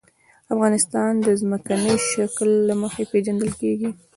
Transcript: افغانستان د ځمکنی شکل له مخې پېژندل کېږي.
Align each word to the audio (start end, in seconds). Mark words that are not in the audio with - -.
افغانستان 0.53 1.11
د 1.25 1.27
ځمکنی 1.41 1.93
شکل 2.11 2.49
له 2.67 2.75
مخې 2.81 3.03
پېژندل 3.11 3.51
کېږي. 3.61 3.89